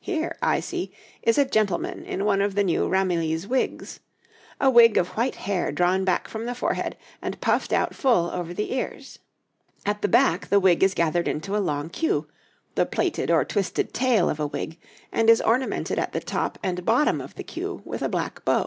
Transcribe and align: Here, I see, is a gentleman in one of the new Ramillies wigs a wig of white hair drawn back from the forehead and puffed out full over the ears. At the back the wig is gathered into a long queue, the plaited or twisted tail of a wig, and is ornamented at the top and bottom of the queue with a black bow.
Here, 0.00 0.38
I 0.40 0.60
see, 0.60 0.94
is 1.20 1.36
a 1.36 1.44
gentleman 1.44 2.06
in 2.06 2.24
one 2.24 2.40
of 2.40 2.54
the 2.54 2.64
new 2.64 2.88
Ramillies 2.88 3.46
wigs 3.46 4.00
a 4.58 4.70
wig 4.70 4.96
of 4.96 5.08
white 5.08 5.34
hair 5.34 5.70
drawn 5.72 6.06
back 6.06 6.26
from 6.26 6.46
the 6.46 6.54
forehead 6.54 6.96
and 7.20 7.38
puffed 7.42 7.70
out 7.70 7.94
full 7.94 8.30
over 8.30 8.54
the 8.54 8.72
ears. 8.72 9.18
At 9.84 10.00
the 10.00 10.08
back 10.08 10.46
the 10.48 10.58
wig 10.58 10.82
is 10.82 10.94
gathered 10.94 11.28
into 11.28 11.54
a 11.54 11.58
long 11.58 11.90
queue, 11.90 12.26
the 12.76 12.86
plaited 12.86 13.30
or 13.30 13.44
twisted 13.44 13.92
tail 13.92 14.30
of 14.30 14.40
a 14.40 14.46
wig, 14.46 14.78
and 15.12 15.28
is 15.28 15.42
ornamented 15.42 15.98
at 15.98 16.12
the 16.12 16.20
top 16.20 16.58
and 16.62 16.86
bottom 16.86 17.20
of 17.20 17.34
the 17.34 17.44
queue 17.44 17.82
with 17.84 18.00
a 18.00 18.08
black 18.08 18.42
bow. 18.46 18.62